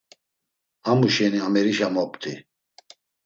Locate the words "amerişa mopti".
1.47-2.33